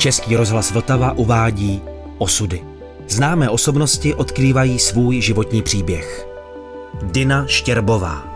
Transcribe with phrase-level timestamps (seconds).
[0.00, 1.82] Český rozhlas Vltava uvádí
[2.18, 2.64] Osudy.
[3.08, 6.28] Známé osobnosti odkrývají svůj životní příběh.
[7.02, 8.29] Dina Štěrbová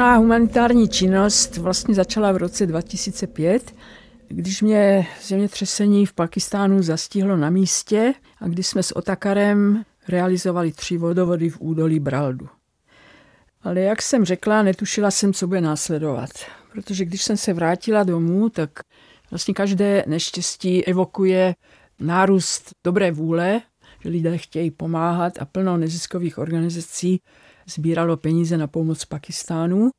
[0.00, 3.74] Skutečná humanitární činnost vlastně začala v roce 2005,
[4.28, 10.96] když mě zemětřesení v Pakistánu zastihlo na místě a když jsme s Otakarem realizovali tři
[10.96, 12.48] vodovody v údolí Braldu.
[13.62, 16.30] Ale jak jsem řekla, netušila jsem, co bude následovat.
[16.72, 18.70] Protože když jsem se vrátila domů, tak
[19.30, 21.54] vlastně každé neštěstí evokuje
[21.98, 23.60] nárůst dobré vůle,
[24.02, 27.20] že lidé chtějí pomáhat a plno neziskových organizací
[27.70, 29.90] sbíralo peníze na pomoc Pakistánu.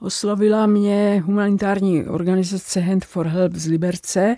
[0.00, 4.36] Oslovila mě humanitární organizace Hand for Help z Liberce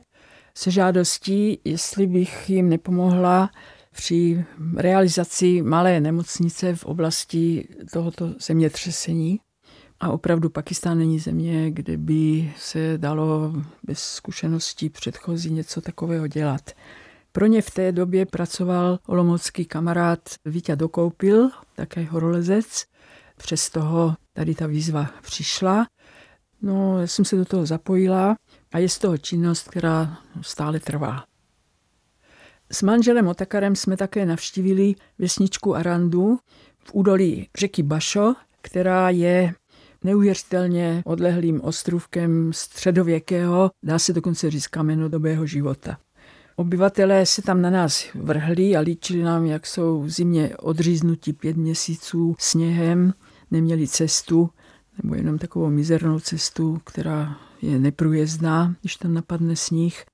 [0.57, 3.51] se žádostí, jestli bych jim nepomohla
[3.93, 4.45] při
[4.77, 9.41] realizaci malé nemocnice v oblasti tohoto zemětřesení.
[10.01, 16.71] A opravdu Pakistán není země, kde by se dalo bez zkušeností předchozí něco takového dělat.
[17.37, 22.85] Pro ně v té době pracoval olomocký kamarád Vítě Dokoupil, také horolezec.
[23.37, 25.87] Přes toho tady ta výzva přišla.
[26.63, 28.37] No, já jsem se do toho zapojila
[28.73, 31.25] a je z toho činnost, která stále trvá.
[32.73, 36.39] S manželem Otakarem jsme také navštívili vesničku Arandu
[36.85, 39.55] v údolí řeky Bašo, která je
[40.05, 45.99] neuvěřitelně odlehlým ostrůvkem středověkého, dá se dokonce říct kamenodobého života.
[46.59, 51.57] Obyvatelé se tam na nás vrhli a líčili nám, jak jsou v zimě odříznutí pět
[51.57, 53.15] měsíců sněhem,
[53.51, 54.51] neměli cestu,
[55.03, 60.05] nebo jenom takovou mizernou cestu, která je neprůjezdná, když tam napadne sníh.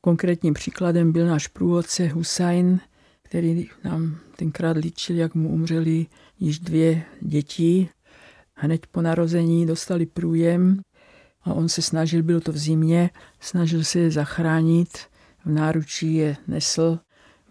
[0.00, 2.80] Konkrétním příkladem byl náš průvodce Hussein,
[3.22, 6.06] který nám tenkrát líčil, jak mu umřeli
[6.40, 7.88] již dvě děti.
[8.54, 10.80] Hned po narození dostali průjem
[11.42, 14.88] a on se snažil, bylo to v zimě, snažil se je zachránit
[15.48, 16.98] v náručí je nesl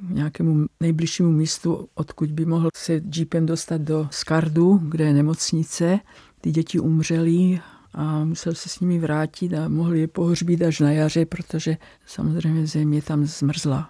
[0.10, 6.00] nějakému nejbližšímu místu, odkud by mohl se jeepem dostat do Skardu, kde je nemocnice.
[6.42, 7.60] Ty děti umřely
[7.94, 12.68] a musel se s nimi vrátit a mohli je pohřbít až na jaře, protože samozřejmě
[12.68, 13.90] země tam zmrzla.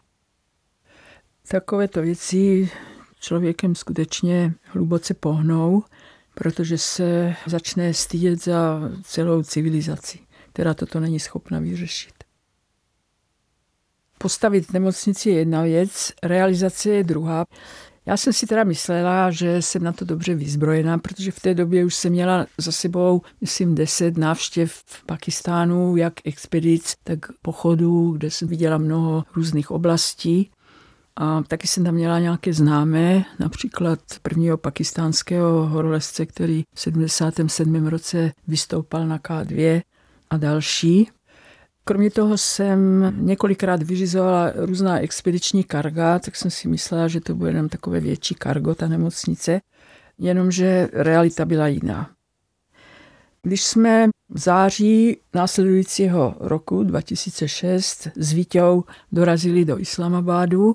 [1.47, 2.69] Takovéto věci
[3.19, 5.84] člověkem skutečně hluboce pohnou,
[6.34, 10.19] protože se začne stydět za celou civilizaci,
[10.53, 12.26] která toto není schopna vyřešit.
[14.17, 17.45] Postavit nemocnici je jedna věc, realizace je druhá.
[18.05, 21.85] Já jsem si teda myslela, že jsem na to dobře vyzbrojená, protože v té době
[21.85, 28.31] už jsem měla za sebou, myslím, deset návštěv v Pakistánu, jak expedic, tak pochodů, kde
[28.31, 30.51] jsem viděla mnoho různých oblastí.
[31.16, 37.88] A taky jsem tam měla nějaké známé, například prvního pakistánského horolezce, který v 77.
[37.88, 39.81] roce vystoupal na K2
[40.29, 41.09] a další.
[41.87, 47.49] Kromě toho jsem několikrát vyřizovala různá expediční karga, tak jsem si myslela, že to bude
[47.49, 49.61] jenom takové větší kargo, ta nemocnice,
[50.17, 52.09] jenomže realita byla jiná.
[53.41, 60.73] Když jsme v září následujícího roku 2006 s Vítěou dorazili do Islamabadu,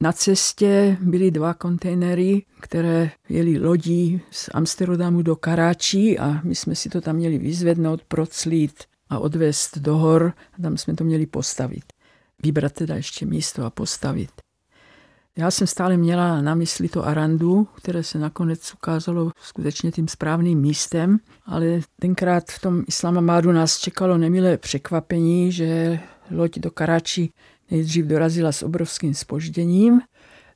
[0.00, 6.74] na cestě byly dva kontejnery, které jeli lodí z Amsterdamu do Karáčí a my jsme
[6.74, 8.72] si to tam měli vyzvednout, proclít
[9.12, 11.84] a odvést do hor tam jsme to měli postavit.
[12.42, 14.30] Vybrat teda ještě místo a postavit.
[15.36, 20.60] Já jsem stále měla na mysli to Arandu, které se nakonec ukázalo skutečně tím správným
[20.60, 26.00] místem, ale tenkrát v tom Islamabadu nás čekalo nemilé překvapení, že
[26.30, 27.30] loď do Karači
[27.70, 30.00] nejdřív dorazila s obrovským spožděním.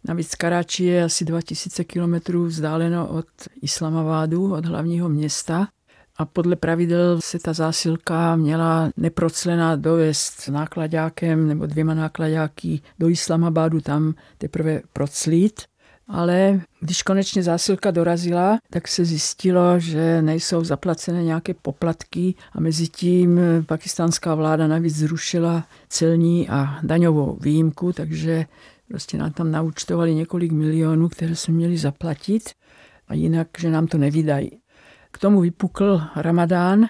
[0.05, 3.26] Navíc Karachi je asi 2000 kilometrů vzdáleno od
[3.62, 5.69] Islamabadu, od hlavního města
[6.18, 13.80] a podle pravidel se ta zásilka měla neproclená dovést nákladákem nebo dvěma nákladáky do Islamabadu,
[13.80, 15.60] tam teprve proclít.
[16.08, 22.88] Ale když konečně zásilka dorazila, tak se zjistilo, že nejsou zaplacené nějaké poplatky a mezi
[22.88, 28.46] tím pakistánská vláda navíc zrušila celní a daňovou výjimku, takže
[28.88, 32.50] prostě nám tam naučtovali několik milionů, které jsme měli zaplatit
[33.08, 34.50] a jinak, že nám to nevydají.
[35.16, 36.86] K tomu vypukl ramadán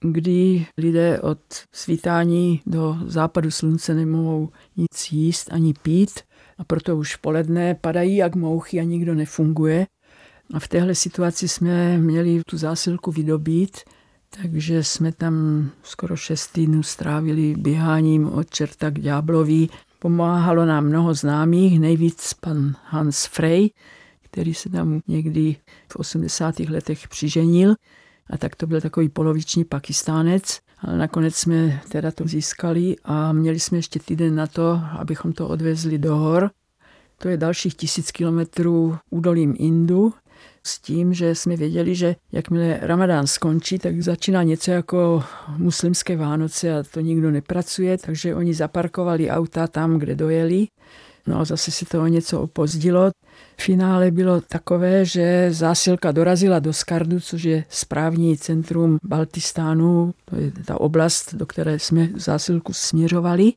[0.00, 1.38] kdy lidé od
[1.72, 6.10] svítání do západu slunce nemohou nic jíst ani pít
[6.58, 9.86] a proto už poledne padají jak mouchy a nikdo nefunguje.
[10.54, 13.76] A v téhle situaci jsme měli tu zásilku vydobít,
[14.42, 19.68] takže jsme tam skoro šest týdnů strávili běháním od čerta k ďáblovi.
[19.98, 23.70] Pomáhalo nám mnoho známých, nejvíc pan Hans Frey,
[24.32, 25.56] který se tam někdy
[25.88, 26.60] v 80.
[26.60, 27.74] letech přiženil.
[28.30, 30.60] A tak to byl takový poloviční pakistánec.
[30.78, 35.48] Ale nakonec jsme teda to získali a měli jsme ještě týden na to, abychom to
[35.48, 36.50] odvezli do hor.
[37.18, 40.14] To je dalších tisíc kilometrů údolím Indu
[40.66, 45.24] s tím, že jsme věděli, že jakmile Ramadán skončí, tak začíná něco jako
[45.56, 50.66] muslimské Vánoce a to nikdo nepracuje, takže oni zaparkovali auta tam, kde dojeli.
[51.26, 53.10] No zase se to o něco opozdilo.
[53.60, 60.52] Finále bylo takové, že zásilka dorazila do Skardu, což je správní centrum Baltistánu, to je
[60.64, 63.52] ta oblast, do které jsme zásilku směřovali.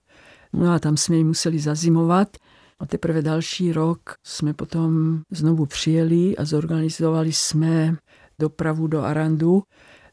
[0.54, 2.38] No a tam jsme ji museli zazimovat.
[2.80, 7.96] A teprve další rok jsme potom znovu přijeli a zorganizovali jsme
[8.40, 9.64] dopravu do Arandu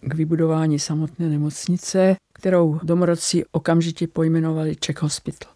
[0.00, 5.52] k vybudování samotné nemocnice, kterou domorodci okamžitě pojmenovali Czech Hospital.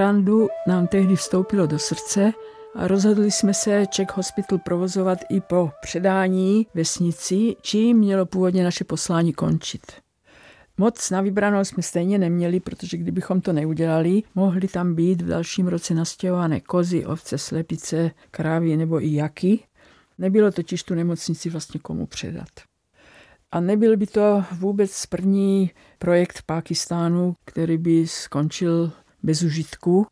[0.00, 2.32] Arandu nám tehdy vstoupilo do srdce
[2.74, 8.84] a rozhodli jsme se Czech Hospital provozovat i po předání vesnici, čím mělo původně naše
[8.84, 9.92] poslání končit.
[10.78, 15.68] Moc na vybranou jsme stejně neměli, protože kdybychom to neudělali, mohly tam být v dalším
[15.68, 19.60] roce nastěhované kozy, ovce, slepice, krávy nebo i jaky.
[20.18, 22.50] Nebylo totiž tu nemocnici vlastně komu předat.
[23.52, 30.06] A nebyl by to vůbec první projekt v Pákistánu, který by skončil bez užitku.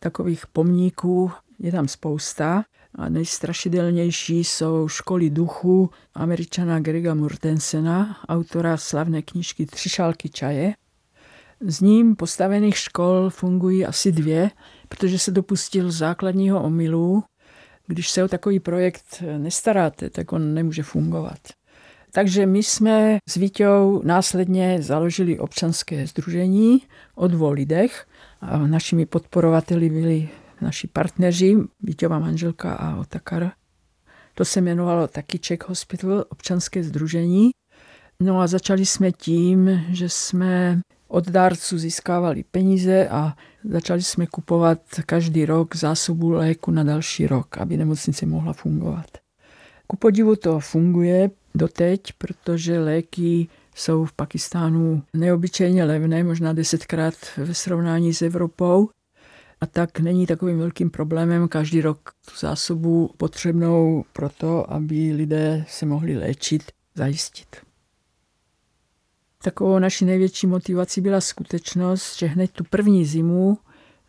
[0.00, 9.22] Takových pomníků je tam spousta a nejstrašidelnější jsou školy duchu američana Grega Murtensena, autora slavné
[9.22, 10.74] knížky Tři šálky čaje.
[11.60, 14.50] Z ním postavených škol fungují asi dvě,
[14.88, 17.24] protože se dopustil základního omylu.
[17.86, 21.38] Když se o takový projekt nestaráte, tak on nemůže fungovat.
[22.12, 26.82] Takže my jsme s Vítěou následně založili občanské združení
[27.14, 28.06] o dvou lidech.
[28.40, 30.28] A našimi podporovateli byli
[30.60, 33.52] naši partneři, Vítěva manželka a Otakar.
[34.34, 37.50] To se jmenovalo taky Czech Hospital, občanské združení.
[38.20, 44.80] No a začali jsme tím, že jsme od dárců získávali peníze a začali jsme kupovat
[45.06, 49.06] každý rok zásobu léku na další rok, aby nemocnice mohla fungovat.
[49.86, 57.54] Ku podivu to funguje doteď, protože léky jsou v Pakistánu neobyčejně levné, možná desetkrát ve
[57.54, 58.88] srovnání s Evropou.
[59.60, 65.64] A tak není takovým velkým problémem každý rok tu zásobu potřebnou pro to, aby lidé
[65.68, 66.62] se mohli léčit,
[66.94, 67.56] zajistit.
[69.42, 73.58] Takovou naší největší motivací byla skutečnost, že hned tu první zimu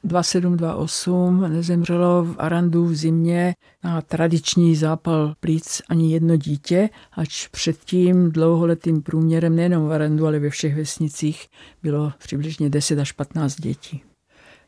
[0.03, 8.32] 2728 nezemřelo v Arandu v zimě na tradiční zápal plíc ani jedno dítě, ač předtím
[8.32, 11.48] dlouholetým průměrem nejenom v Arandu, ale ve všech vesnicích
[11.84, 14.01] bylo přibližně 10 až 15 dětí.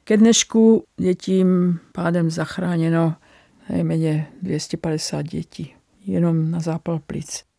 [0.04, 3.16] Ke dnešku je tím pádem zachráněno
[3.70, 5.74] nejméně 250 dětí,
[6.06, 7.51] jenom na zápal plíc.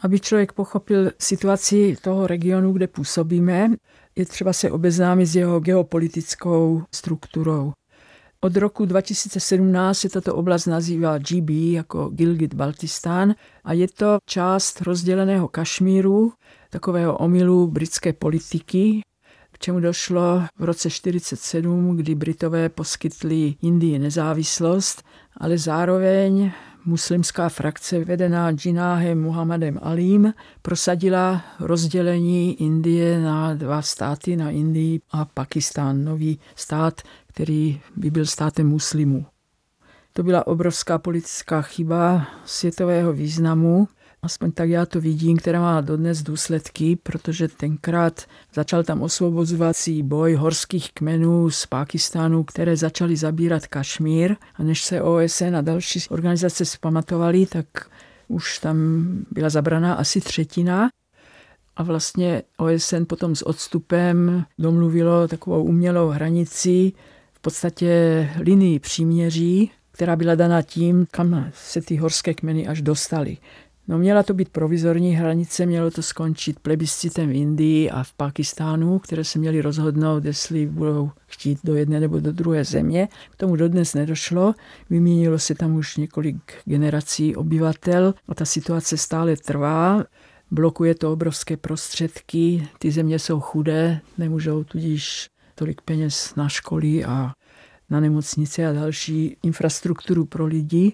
[0.00, 3.70] Aby člověk pochopil situaci toho regionu, kde působíme,
[4.16, 7.72] je třeba se obeznámit s jeho geopolitickou strukturou.
[8.40, 15.48] Od roku 2017 se tato oblast nazývá GB jako Gilgit-Baltistán a je to část rozděleného
[15.48, 16.32] Kašmíru,
[16.70, 19.02] takového omylu britské politiky,
[19.52, 25.02] k čemu došlo v roce 1947, kdy Britové poskytli Indii nezávislost,
[25.36, 26.52] ale zároveň
[26.84, 35.24] muslimská frakce vedená Džináhem Muhammadem Alím prosadila rozdělení Indie na dva státy, na Indii a
[35.24, 39.26] Pakistán, nový stát, který by byl státem muslimů.
[40.12, 43.88] To byla obrovská politická chyba světového významu.
[44.22, 50.34] Aspoň tak já to vidím, která má dodnes důsledky, protože tenkrát začal tam osvobozovací boj
[50.34, 56.64] horských kmenů z Pákistánu, které začaly zabírat Kašmír a než se OSN a další organizace
[56.64, 57.66] zpamatovali, tak
[58.28, 58.76] už tam
[59.30, 60.88] byla zabraná asi třetina
[61.76, 66.92] a vlastně OSN potom s odstupem domluvilo takovou umělou hranici,
[67.32, 73.36] v podstatě linii příměří, která byla daná tím, kam se ty horské kmeny až dostaly.
[73.90, 78.98] No měla to být provizorní hranice, mělo to skončit plebiscitem v Indii a v Pakistánu,
[78.98, 83.08] které se měly rozhodnout, jestli budou chtít do jedné nebo do druhé země.
[83.30, 84.54] K tomu dodnes nedošlo.
[84.90, 90.04] Vyměnilo se tam už několik generací obyvatel a ta situace stále trvá.
[90.50, 97.32] Blokuje to obrovské prostředky, ty země jsou chudé, nemůžou tudíž tolik peněz na školy a
[97.90, 100.92] na nemocnice a další infrastrukturu pro lidi.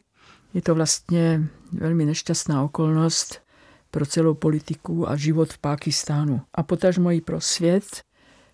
[0.54, 3.40] Je to vlastně velmi nešťastná okolnost
[3.90, 6.40] pro celou politiku a život v Pákistánu.
[6.54, 7.84] A potažmo i pro svět,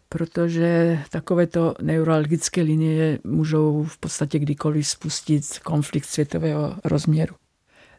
[0.09, 7.35] protože takovéto neurologické linie můžou v podstatě kdykoliv spustit konflikt světového rozměru.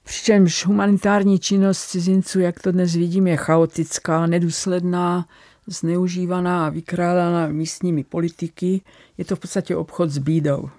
[0.04, 5.28] Přičemž humanitární činnost cizinců, jak to dnes vidím, je chaotická, nedůsledná,
[5.68, 8.82] zneužívaná a vykrádána místními politiky.
[9.18, 10.70] Je to v podstatě obchod s bídou.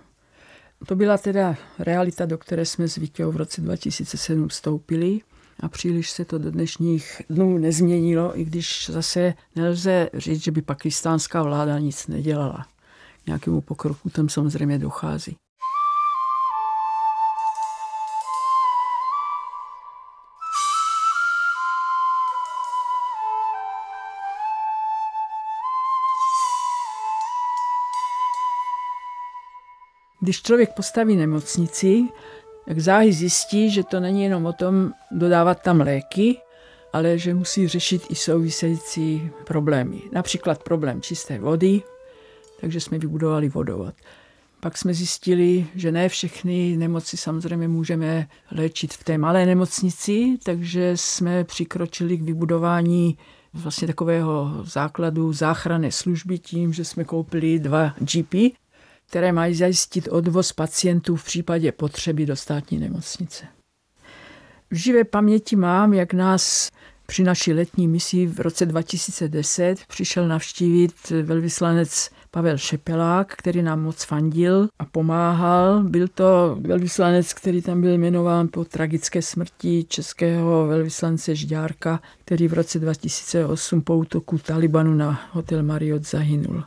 [0.87, 5.21] To byla teda realita, do které jsme s Vítěou v roce 2007 vstoupili
[5.61, 10.63] a příliš se to do dnešních dnů nezměnilo, i když zase nelze říct, že by
[10.63, 12.67] pakistánská vláda nic nedělala.
[13.25, 15.37] K nějakému pokroku tam samozřejmě dochází.
[30.23, 32.05] Když člověk postaví nemocnici,
[32.67, 36.37] tak záhy zjistí, že to není jenom o tom dodávat tam léky,
[36.93, 40.03] ale že musí řešit i související problémy.
[40.13, 41.83] Například problém čisté vody,
[42.61, 43.95] takže jsme vybudovali vodovod.
[44.61, 50.93] Pak jsme zjistili, že ne všechny nemoci samozřejmě můžeme léčit v té malé nemocnici, takže
[50.97, 53.19] jsme přikročili k vybudování
[53.55, 58.35] vlastně takového základu záchranné služby tím, že jsme koupili dva GP,
[59.13, 63.45] které mají zajistit odvoz pacientů v případě potřeby do státní nemocnice.
[64.71, 66.71] V živé paměti mám, jak nás
[67.07, 74.05] při naší letní misi v roce 2010 přišel navštívit velvyslanec Pavel Šepelák, který nám moc
[74.05, 75.83] fandil a pomáhal.
[75.83, 82.53] Byl to velvyslanec, který tam byl jmenován po tragické smrti českého velvyslance Žďárka, který v
[82.53, 86.65] roce 2008 po útoku Talibanu na hotel Marriott zahynul.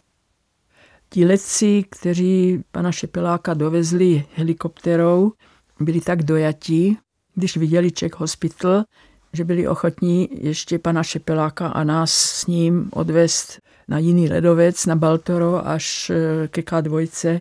[1.15, 5.31] Ti letci, kteří pana Šepeláka dovezli helikopterou,
[5.79, 6.97] byli tak dojatí,
[7.35, 8.83] když viděli Czech Hospital,
[9.33, 14.95] že byli ochotní ještě pana Šepeláka a nás s ním odvést na jiný ledovec, na
[14.95, 17.39] Baltoro, až eh, ke K2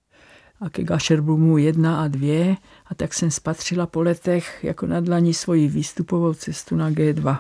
[0.61, 2.57] a ke Gašerbumu 1 a 2.
[2.87, 7.39] A tak jsem spatřila po letech jako na dlaní svoji výstupovou cestu na G2.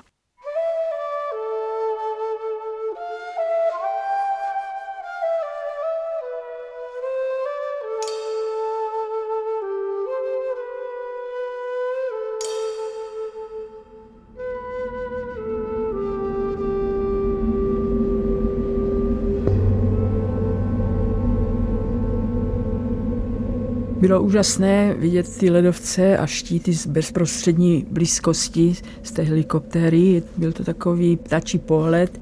[24.04, 30.22] Bylo úžasné vidět ty ledovce a štíty z bezprostřední blízkosti z té helikoptéry.
[30.36, 32.20] Byl to takový ptačí pohled,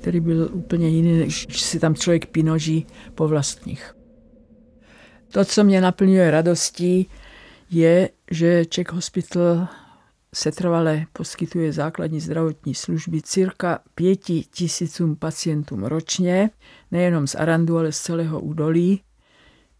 [0.00, 3.94] který byl úplně jiný, než si tam člověk pinoží po vlastních.
[5.28, 7.08] To, co mě naplňuje radostí,
[7.70, 9.68] je, že Czech Hospital
[10.34, 16.50] setrvale poskytuje základní zdravotní služby cirka pěti tisícům pacientům ročně,
[16.90, 19.00] nejenom z Arandu, ale z celého údolí.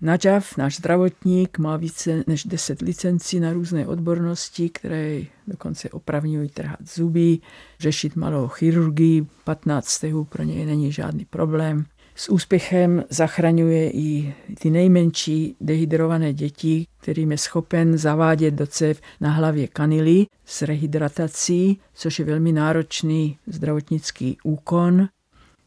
[0.00, 6.78] Nadžav, náš zdravotník, má více než 10 licencí na různé odbornosti, které dokonce opravňují trhat
[6.94, 7.38] zuby,
[7.80, 11.84] řešit malou chirurgii, 15 stehů pro něj není žádný problém.
[12.14, 19.30] S úspěchem zachraňuje i ty nejmenší dehydrované děti, kterým je schopen zavádět do cev na
[19.30, 25.08] hlavě kanily s rehydratací, což je velmi náročný zdravotnický úkon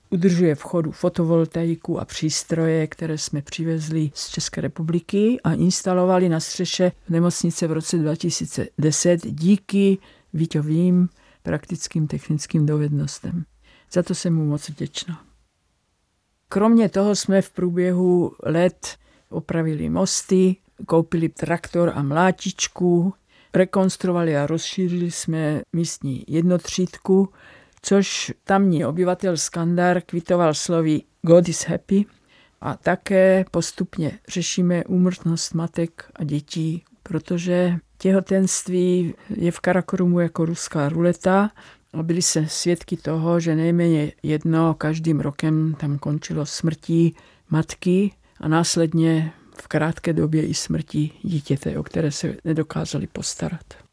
[0.09, 6.39] udržuje v chodu fotovoltaiku a přístroje, které jsme přivezli z České republiky a instalovali na
[6.39, 9.97] střeše nemocnice v roce 2010 díky
[10.33, 11.09] Víťovým
[11.43, 13.43] praktickým technickým dovednostem.
[13.91, 15.21] Za to jsem mu moc vděčná.
[16.49, 18.97] Kromě toho jsme v průběhu let
[19.29, 23.13] opravili mosty, koupili traktor a mlátičku,
[23.53, 27.29] rekonstruovali a rozšířili jsme místní jednotřídku,
[27.81, 32.05] což tamní obyvatel Skandar kvitoval slovy God is happy
[32.61, 40.89] a také postupně řešíme úmrtnost matek a dětí, protože těhotenství je v Karakorumu jako ruská
[40.89, 41.51] ruleta
[41.93, 47.15] a byli se svědky toho, že nejméně jedno každým rokem tam končilo smrtí
[47.49, 53.88] matky a následně v krátké době i smrti dítěte, o které se nedokázali postarat.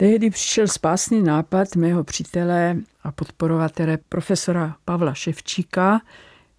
[0.00, 6.00] Tehdy přišel spásný nápad mého přítele a podporovatele profesora Pavla Ševčíka,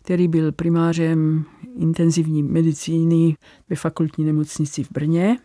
[0.04, 1.46] který byl primářem
[1.76, 3.36] intenzivní medicíny
[3.70, 5.38] ve fakultní nemocnici v Brně.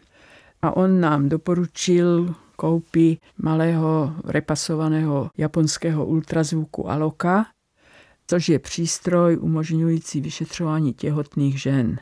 [0.62, 7.46] A on nám doporučil koupi malého repasovaného japonského ultrazvuku Aloka,
[8.26, 11.98] což je přístroj umožňující vyšetřování těhotných žen.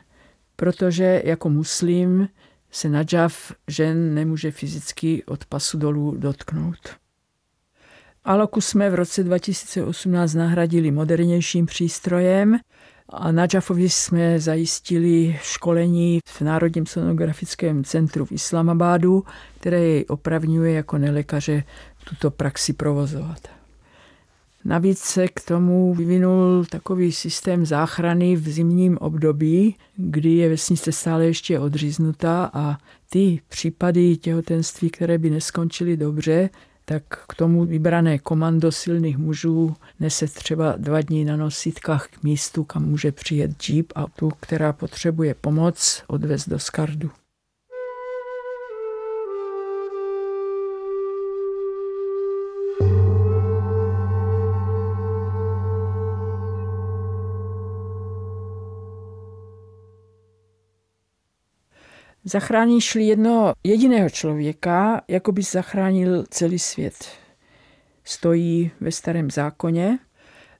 [0.55, 2.27] Protože jako muslim
[2.75, 6.95] se nadžav žen nemůže fyzicky od pasu dolů dotknout.
[8.23, 12.57] Aloku jsme v roce 2018 nahradili modernějším přístrojem
[13.09, 19.23] a na Jafovi jsme zajistili školení v Národním sonografickém centru v Islamabadu,
[19.59, 21.63] které jej opravňuje jako nelékaře
[22.03, 23.47] tuto praxi provozovat.
[24.65, 31.25] Navíc se k tomu vyvinul takový systém záchrany v zimním období, kdy je vesnice stále
[31.25, 32.77] ještě odříznutá a
[33.09, 36.49] ty případy těhotenství, které by neskončily dobře,
[36.85, 42.63] tak k tomu vybrané komando silných mužů nese třeba dva dní na nosítkách k místu,
[42.63, 47.11] kam může přijet jeep a tu, která potřebuje pomoc, odvez do skardu.
[62.27, 67.07] Zachráníš-li jednoho jediného člověka, jako bys zachránil celý svět.
[68.03, 69.99] Stojí ve starém zákoně,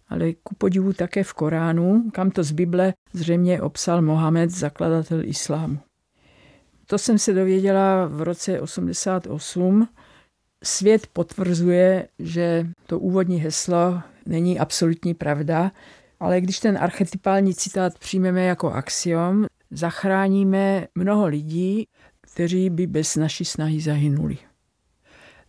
[0.09, 5.79] ale ku podivu také v Koránu, kam to z Bible zřejmě obsal Mohamed, zakladatel islámu.
[6.87, 9.87] To jsem se dověděla v roce 88.
[10.63, 15.71] Svět potvrzuje, že to úvodní heslo není absolutní pravda,
[16.19, 21.87] ale když ten archetypální citát přijmeme jako axiom, zachráníme mnoho lidí,
[22.21, 24.37] kteří by bez naší snahy zahynuli.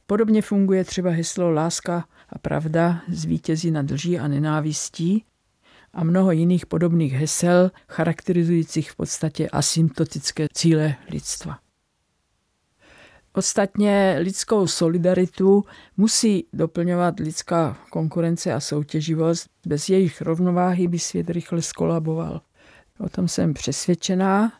[0.06, 5.24] Podobně funguje třeba heslo láska a pravda zvítězí nad lží a nenávistí
[5.92, 11.58] a mnoho jiných podobných hesel charakterizujících v podstatě asymptotické cíle lidstva.
[13.32, 15.64] Ostatně lidskou solidaritu
[15.96, 19.46] musí doplňovat lidská konkurence a soutěživost.
[19.66, 22.40] Bez jejich rovnováhy by svět rychle skolaboval.
[22.98, 24.52] O tom jsem přesvědčená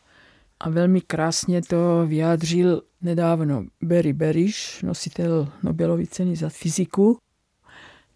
[0.60, 7.18] a velmi krásně to vyjádřil nedávno Barry Barish, nositel Nobelovy ceny za fyziku.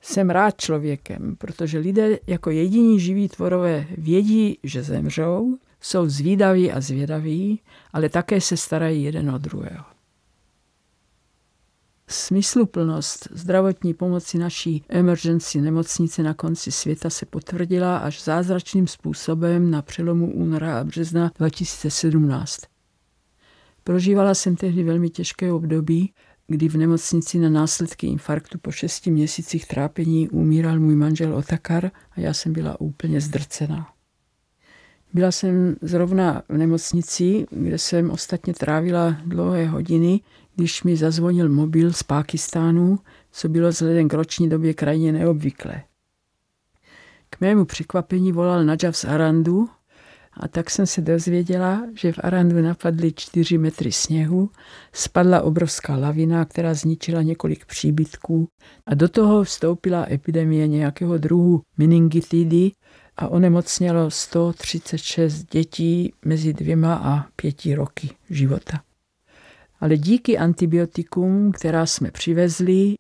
[0.00, 6.80] Jsem rád člověkem, protože lidé jako jediní živí tvorové vědí, že zemřou, jsou zvídaví a
[6.80, 7.61] zvědaví,
[7.92, 9.85] ale také se starají jeden o druhého.
[12.11, 19.83] Smysluplnost zdravotní pomoci naší emergency nemocnice na konci světa se potvrdila až zázračným způsobem na
[19.83, 22.61] přelomu února a března 2017.
[23.85, 26.12] Prožívala jsem tehdy velmi těžké období,
[26.46, 32.20] kdy v nemocnici na následky infarktu po šesti měsících trápení umíral můj manžel Otakar a
[32.20, 33.87] já jsem byla úplně zdrcená.
[35.14, 40.20] Byla jsem zrovna v nemocnici, kde jsem ostatně trávila dlouhé hodiny,
[40.61, 42.99] když mi zazvonil mobil z Pákistánu,
[43.33, 45.83] co bylo vzhledem k roční době krajně neobvyklé.
[47.31, 49.68] K mému překvapení volal Najaf z Arandu
[50.33, 54.51] a tak jsem se dozvěděla, že v Arandu napadly čtyři metry sněhu,
[54.92, 58.49] spadla obrovská lavina, která zničila několik příbytků
[58.87, 62.73] a do toho vstoupila epidemie nějakého druhu meningitidy
[63.16, 68.89] a onemocnělo 136 dětí mezi dvěma a pěti roky života.
[69.81, 72.95] Ale díky antibiotikům, která jsme přivezli,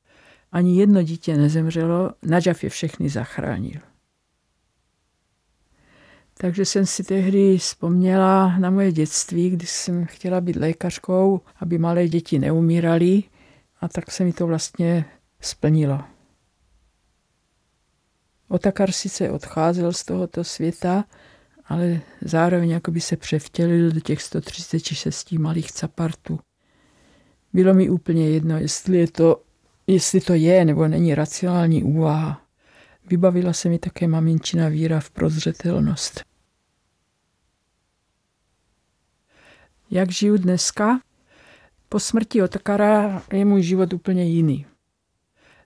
[0.52, 3.80] ani jedno dítě nezemřelo, Nadžav je všechny zachránil.
[6.38, 12.08] Takže jsem si tehdy vzpomněla na moje dětství, kdy jsem chtěla být lékařkou, aby malé
[12.08, 13.22] děti neumíraly
[13.80, 15.04] a tak se mi to vlastně
[15.40, 16.00] splnilo.
[18.48, 21.04] Otakar sice odcházel z tohoto světa,
[21.64, 26.38] ale zároveň jako by se převtělil do těch 136 malých capartů.
[27.52, 29.42] Bylo mi úplně jedno, jestli, je to,
[29.86, 32.42] jestli to je nebo není racionální úvaha.
[33.06, 36.24] Vybavila se mi také maminčina víra v prozřetelnost.
[39.90, 41.00] Jak žiju dneska?
[41.88, 44.66] Po smrti Otakara je můj život úplně jiný,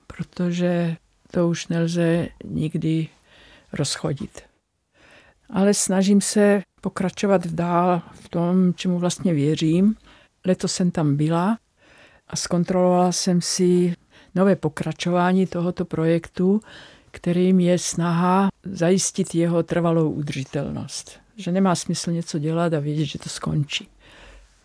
[0.06, 0.96] protože
[1.30, 3.08] to už nelze nikdy
[3.72, 4.42] rozchodit.
[5.50, 9.96] Ale snažím se pokračovat dál v tom, čemu vlastně věřím.
[10.46, 11.58] Letos jsem tam byla
[12.34, 13.94] a zkontrolovala jsem si
[14.34, 16.60] nové pokračování tohoto projektu,
[17.10, 21.20] kterým je snaha zajistit jeho trvalou udržitelnost.
[21.36, 23.88] Že nemá smysl něco dělat a vědět, že to skončí.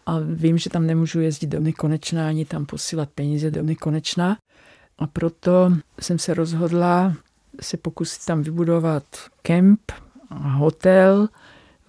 [0.06, 4.38] A vím, že tam nemůžu jezdit do nekonečna, ani tam posílat peníze do nekonečna.
[4.98, 7.14] A proto jsem se rozhodla
[7.62, 9.04] se pokusit tam vybudovat
[9.42, 9.92] kemp
[10.30, 11.28] a hotel,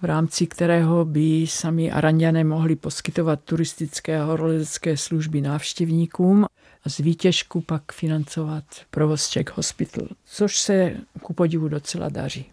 [0.01, 6.45] v rámci kterého by sami Aranďané mohli poskytovat turistické a horolezecké služby návštěvníkům
[6.83, 12.45] a z výtěžku pak financovat provoz Czech Hospital, což se ku podivu docela daří.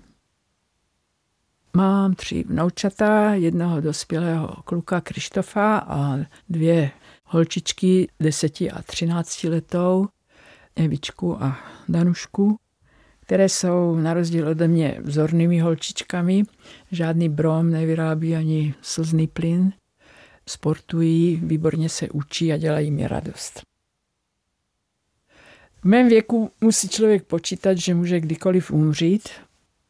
[1.76, 6.90] Mám tři vnoučata, jednoho dospělého kluka Krištofa a dvě
[7.24, 10.08] holčičky deseti a třinácti letou,
[10.76, 11.58] Evičku a
[11.88, 12.58] Danušku,
[13.28, 16.42] které jsou na rozdíl ode mě vzornými holčičkami.
[16.92, 19.72] Žádný brom nevyrábí ani slzný plyn.
[20.46, 23.62] Sportují, výborně se učí a dělají mi radost.
[25.80, 29.28] V mém věku musí člověk počítat, že může kdykoliv umřít.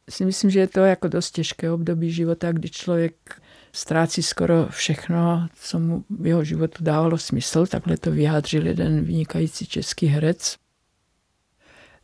[0.09, 3.41] Si myslím, že je to jako dost těžké období života, kdy člověk
[3.73, 7.65] ztrácí skoro všechno, co mu v jeho životu dávalo smysl.
[7.65, 10.57] Takhle to vyjádřil jeden vynikající český herec.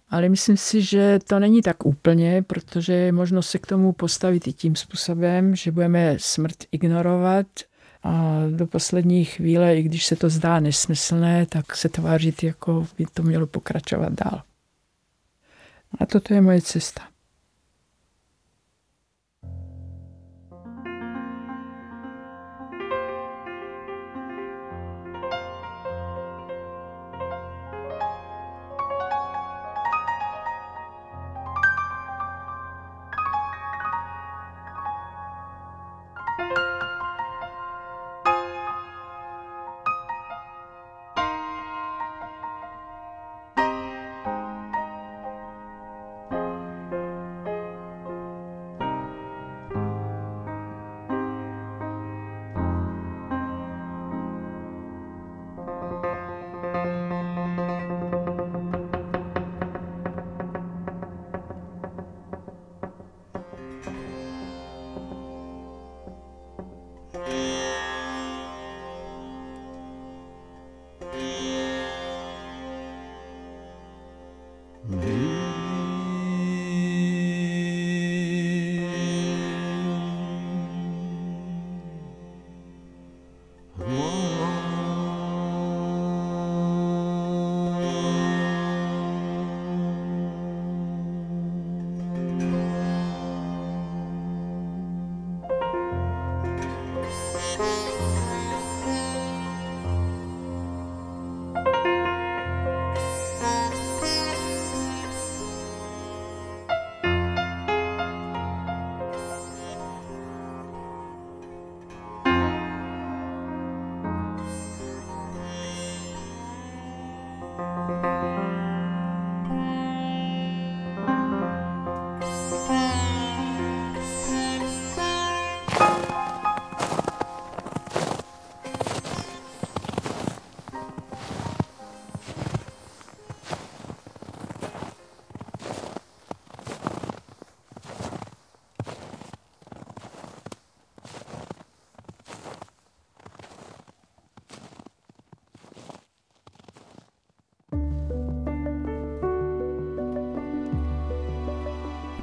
[0.09, 4.47] Ale myslím si, že to není tak úplně, protože je možno se k tomu postavit
[4.47, 7.47] i tím způsobem, že budeme smrt ignorovat
[8.03, 13.05] a do poslední chvíle, i když se to zdá nesmyslné, tak se tvářit, jako by
[13.13, 14.41] to mělo pokračovat dál.
[15.99, 17.01] A toto je moje cesta.